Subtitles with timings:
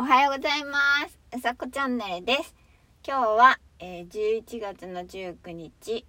[0.00, 0.78] おはようございま
[1.10, 1.18] す。
[1.36, 2.54] うさこチャンネルです。
[3.06, 6.06] 今日は、えー11月の19日、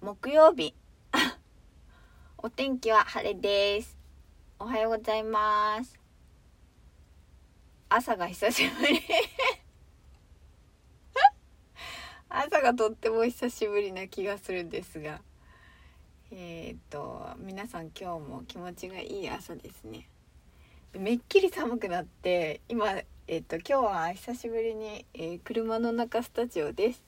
[0.00, 0.72] 木曜日。
[2.38, 3.98] お天気は晴れです。
[4.60, 5.98] おはようございます。
[7.88, 9.02] 朝が久しぶり。
[12.30, 15.20] 朝がとっても久しぶりな気がするんですが。
[16.30, 20.08] えーっと皆さん今日も気持ちがいい朝ですね
[20.94, 27.02] めっきり寒くなって今えっと今日は久しぶりに、えー車の中スタジオです。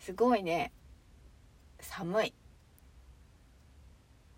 [0.00, 0.72] すごいね。
[1.80, 2.34] 寒い。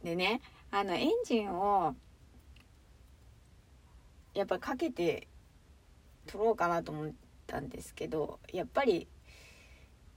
[0.03, 1.95] でねあのエンジンを
[4.35, 5.29] やっぱかけて
[6.27, 7.13] 撮ろうかなと思っ
[7.47, 9.09] たんですけどやっぱり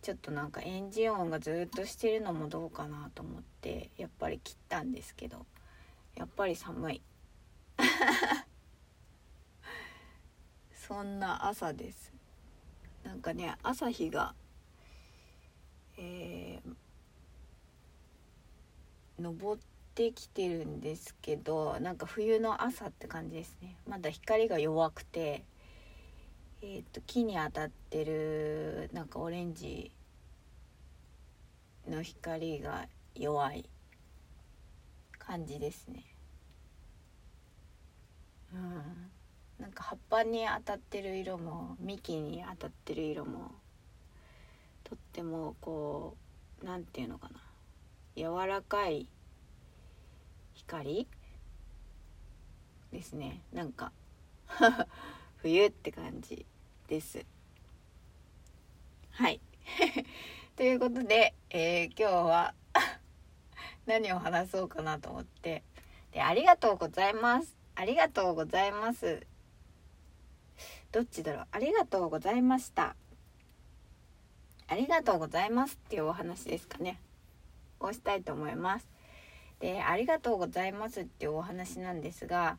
[0.01, 5.45] ちょっとなんかエンジン音がずっとしてるのもどうかなと思ってやっぱり切ったんですけど
[6.15, 7.01] やっぱり寒い。
[10.97, 12.11] そんな朝です。
[13.03, 14.33] なんかね朝日が
[15.95, 19.57] えー、昇っ
[19.93, 23.77] てきてるんですけどなんか冬の朝って感じですね。
[23.87, 25.43] まだ光が弱くて
[26.63, 29.91] えー、と木に当たってるなんかオレンジ
[31.87, 33.69] の光が弱い
[35.19, 36.05] 感じですね。
[38.51, 39.11] うん、
[39.59, 43.51] なんか葉っぱに当たってる色も幹に当たってる色も
[44.83, 46.15] とってもこ
[46.61, 47.41] うなんていうのかな。
[48.15, 49.07] 柔らかい
[50.53, 51.07] 光
[52.91, 53.41] ですね。
[53.53, 53.91] なんか
[55.37, 56.45] 冬って感じ
[56.87, 57.25] です。
[59.11, 59.39] はい。
[60.55, 62.53] ということで、えー今日は
[63.85, 65.63] 何を話そうかなと思って。
[66.11, 67.55] でありがとうございます。
[67.75, 69.27] ありがとうございます。
[70.91, 71.47] どっちだろう？
[71.51, 72.95] ありがとうございました。
[74.67, 76.99] ありがとうございますっていうお話ですかね。
[77.79, 78.87] をしたいと思います。
[79.59, 82.57] でありがとうございますっていうお話なんですが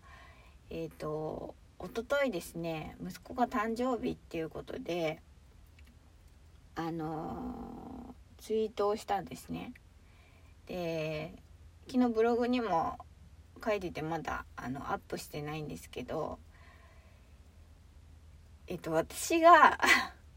[0.70, 5.20] えっ、と一昨日ですね息子が誕生日っていうことで
[6.74, 9.72] あのーツイートをしたんですね。
[10.66, 11.32] で
[11.88, 12.98] 昨日ブログにも
[13.64, 16.38] 書いててまだあのアップしてないんですけど
[18.68, 19.78] えっと私が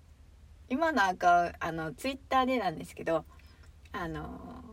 [0.69, 3.25] 今のアカウあのツイッターでなんですけど
[3.91, 4.63] あの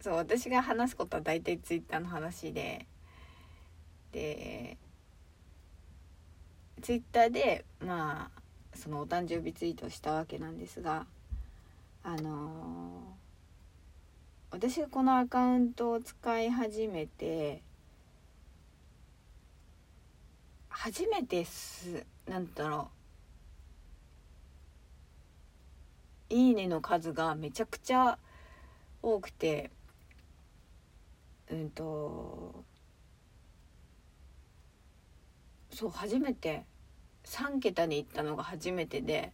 [0.00, 2.86] そう私が話すことは大体ツイッターの話で
[4.12, 4.76] で
[6.82, 11.06] ツイッターでまあそのお誕生日ツイートしたわけなんですが
[12.04, 13.16] あの
[14.52, 17.62] 私がこのアカウントを使い始めて
[20.72, 22.90] 初めてすなんだろ
[26.30, 26.34] う。
[26.34, 28.18] いいねの数がめちゃくちゃ
[29.02, 29.70] 多くて
[31.50, 32.64] うんと
[35.70, 36.64] そう初めて
[37.24, 39.32] 3桁に行ったのが初めてで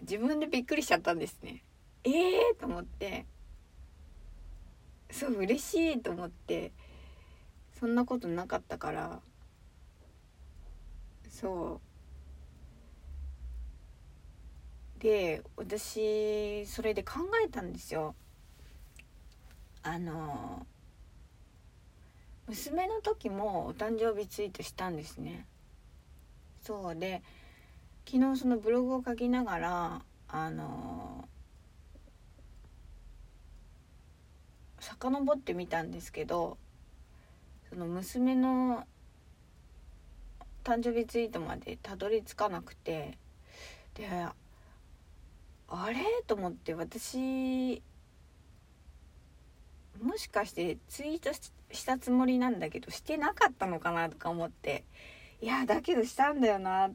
[0.00, 1.62] 自分でびっくりしちゃったんですね。
[2.04, 3.26] ええー、と思って
[5.10, 6.72] そう嬉しいと思って
[7.78, 9.20] そんなことなかったから。
[11.28, 11.80] そ
[14.96, 15.00] う。
[15.00, 18.16] で私それで考えたんですよ。
[19.84, 20.66] あの
[22.48, 25.46] 娘の時もお誕生日ツイートしたんですね。
[26.62, 26.96] そう。
[26.96, 27.22] で
[28.06, 31.28] 昨日そのブログを書きながらあの
[34.80, 36.58] 遡ってみたんですけど
[37.70, 38.86] その娘の
[40.64, 43.18] 誕生日ツイートまでたどり着かなくて
[43.94, 44.08] で
[45.68, 45.96] あれ？
[46.26, 47.82] と思って私
[50.02, 51.30] もしかしてツイート
[51.72, 54.84] したつもりなんだけどしてなかったのかなとか思って
[55.42, 56.92] いやだけどしたんだよなっ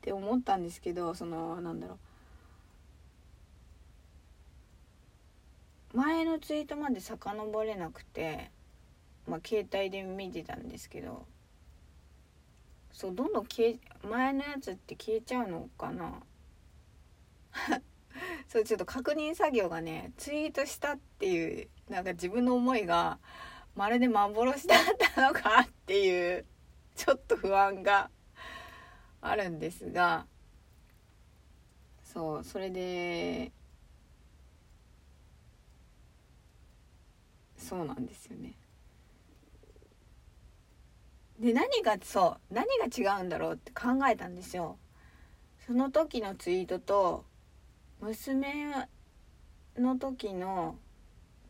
[0.00, 1.98] て思ったんですけどそのなんだろう。
[5.94, 8.50] 前のツイートまで遡れなくて
[9.26, 11.26] まあ携帯で見てたんですけど
[12.92, 16.22] そうどんどん消え前のやつって消えちゃうのかな？
[18.48, 23.18] そうちょっと確認作業がねツイートしたっていうなんか自分の思いが
[23.74, 24.78] まるで幻だっ
[25.14, 26.44] たのかっていう
[26.94, 28.10] ちょっと不安が
[29.22, 30.26] あるんですが
[32.04, 33.50] そうそれで
[37.56, 38.52] そうなんですよね。
[41.42, 44.78] で何がそう何が違うんだろうって考えたんですよ。
[45.66, 47.24] その時のツイートと
[48.00, 48.88] 娘
[49.76, 50.76] の時の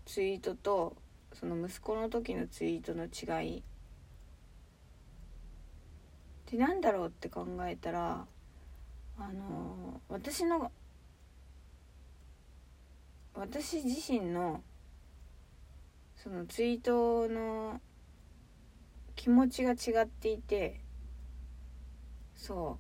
[0.07, 0.97] ツイートと
[1.35, 3.59] その息子の時のツイートの違い。
[3.59, 3.63] っ
[6.47, 8.25] て何だろうって考えたら
[9.19, 10.73] あの私の
[13.35, 14.63] 私自身の
[16.17, 17.79] そのツイートの
[19.23, 20.81] 気持ちが違っていて
[22.35, 22.77] そ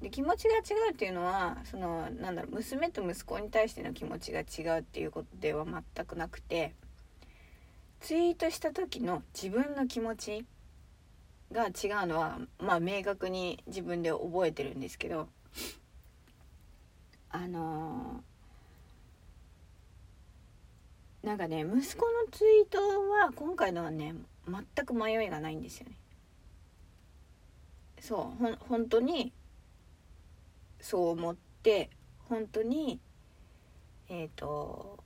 [0.00, 0.02] う。
[0.02, 6.74] で気持ちが違うっていうのはそのなんだろう娘と息子に対しての気持ちが違うっていうことでは全くなくて
[8.00, 10.46] ツイートした時の自分の気持ち
[11.52, 15.28] が違うのはまあ明確に自分で覚えてるんですけど
[17.28, 18.29] あのー、
[21.22, 24.14] なんかね息子のツイートは今回のはね
[24.46, 25.96] 全く迷いがないんですよね。
[28.00, 29.32] そうほん本当に
[30.80, 31.90] そう思って
[32.28, 32.98] 本当に
[34.08, 34.98] えっ、ー、と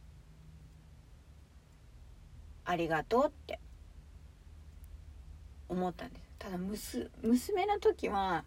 [2.64, 3.58] ありがとうって
[5.68, 6.24] 思ったんです。
[6.38, 8.44] ただ娘の時は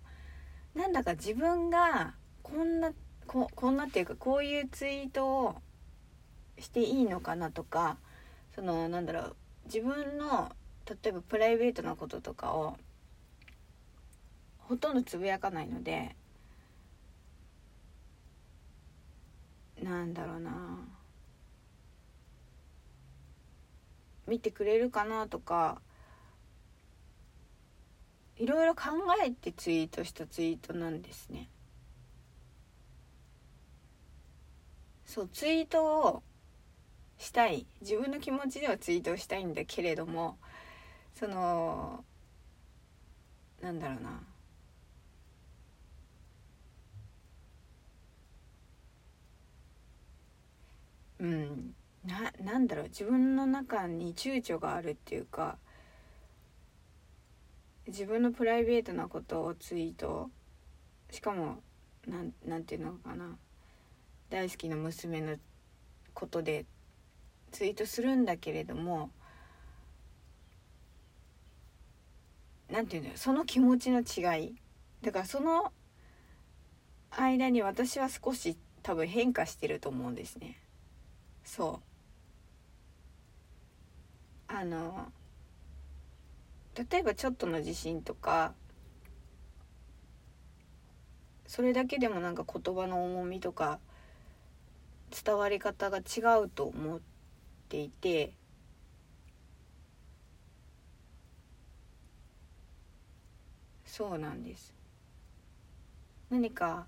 [0.73, 2.13] なんだか自分が
[2.43, 2.93] こんな
[3.25, 5.55] ここんなっていうかこういうツイートを
[6.59, 7.97] していいのかなとか
[8.55, 10.51] そのなんだろう自分の
[10.85, 12.77] 例えばプライベートなこととかを
[14.59, 16.15] ほとんどつぶやかないので
[19.81, 20.51] なんだろうな
[24.27, 25.81] 見てくれるかなとか
[28.37, 28.83] いろいろ考
[29.25, 31.49] えてツイートしたツイートなんですね。
[35.05, 36.23] そうツイートを
[37.17, 37.65] したい。
[37.81, 40.37] 自分の気持ちではツイートしたいんだけれども
[41.15, 42.03] その
[43.61, 44.23] なんだろうな。
[51.19, 51.75] うん。
[52.05, 52.85] ななんだろう。
[52.85, 55.57] 自分の中に躊躇があるっていうか
[57.87, 60.29] 自分のプライベートなことをツイート
[61.09, 61.63] しかも
[62.05, 63.37] なんなんていうのかな。
[64.29, 65.37] 大好きな娘の
[66.13, 66.65] ことで
[67.57, 69.09] ツイートするんだけれども
[72.69, 74.55] なんていうのその気持ちの違い。
[75.01, 75.71] だからその
[77.09, 80.59] 間に私は少し多分変化してると思うんですね。
[81.43, 81.81] そ
[84.49, 84.53] う。
[84.53, 85.11] あの
[86.75, 88.53] 例えばちょっとの地震とか
[91.47, 93.79] それだけでもなんか言葉の重みとか
[95.25, 97.16] 伝わり方が違うと思って
[97.69, 98.33] ていて。
[103.85, 104.73] そうなんです。
[106.29, 106.85] 何か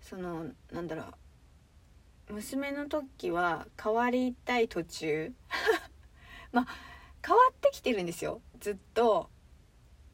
[0.00, 1.04] そのなんだろ
[2.28, 2.34] う。
[2.34, 5.32] 娘の時は変わりたい途中。
[6.52, 6.66] まあ
[7.26, 8.40] 変わってきてるんですよ。
[8.60, 9.30] ずっと。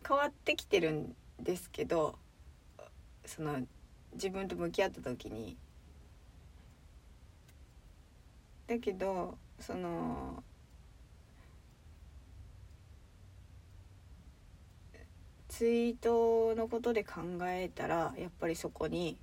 [0.06, 2.19] 変わってきてるんですけど
[3.25, 3.61] その
[4.15, 5.56] 自分と向き合った時に。
[8.72, 10.43] だけどその
[15.48, 19.19] ツイートのことで考えたらやっぱりそこに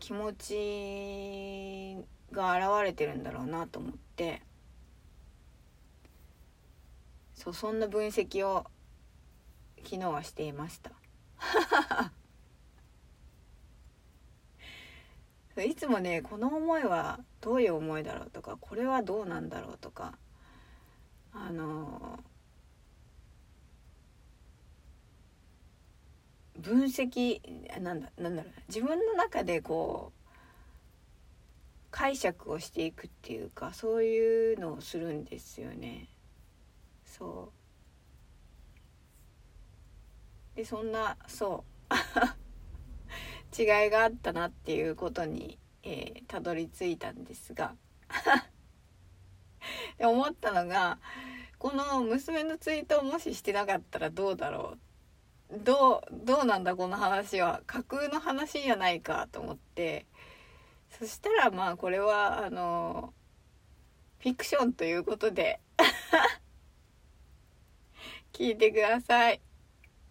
[0.00, 4.42] 気持ちが現れてるんだろうなと思って。
[7.34, 8.66] そうそんな分析を
[9.84, 10.90] 昨日はしていました。
[15.62, 20.18] いつもねこの思いはどういう思いだろうとかこれはどうなんだろうとか
[21.32, 22.18] あの
[26.58, 27.40] 分析
[27.80, 30.26] なんだなんだろう自分の中でこう
[31.90, 36.08] 解釈をしていくっていうかそういうのをするんですよね。
[37.04, 37.50] そ
[40.54, 41.94] うでそんなそう
[43.58, 47.74] 違いがあったなっていうことに、えー、たどり着いたんですが。
[49.98, 50.98] 思ったのが
[51.58, 54.76] この娘のツイートをもししてなかったらどうだろ
[55.50, 55.58] う。
[55.58, 57.62] どうどうなんだこの話は。
[57.66, 60.06] 架空の話じゃないかと思って。
[60.90, 63.14] そしたらまあこれはあの
[64.18, 65.60] フィクションということで。
[68.32, 69.40] 聞いてください。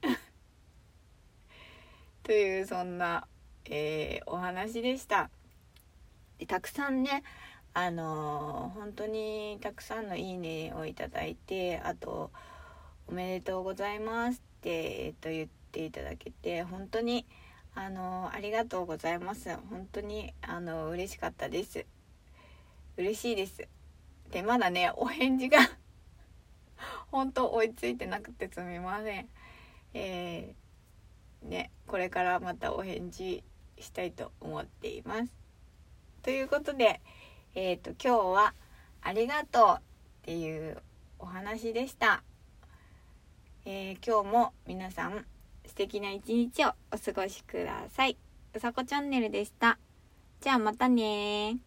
[2.23, 3.27] というそんな
[3.69, 5.29] えー、お話でした。
[6.39, 7.23] でたくさんね
[7.73, 12.31] あのー、本当にたくさんの「いいね」をいただいてあと
[13.07, 17.25] 「おめでとうございます」って、えー、と言っていただけて本当に
[17.73, 19.53] あのー、ありがとうございます。
[19.69, 21.85] 本当にあの嬉しかったです。
[22.95, 23.67] 嬉しいです。
[24.31, 25.59] でまだねお返事が
[27.11, 29.29] 本当追いついてなくてすみません。
[29.93, 33.43] えー、ねこれからまたお返事
[33.79, 35.31] したいと思っています。
[36.21, 37.01] ということで
[37.53, 38.53] えっ、ー、と今日は
[39.01, 39.81] 「ありがとう」っ
[40.23, 40.81] ていう
[41.19, 42.23] お話でした、
[43.65, 45.25] えー、今日も皆さん
[45.65, 48.17] 素敵な一日をお過ごしください。
[48.53, 49.77] うさこチャンネルでした。
[50.41, 51.57] じゃあまたね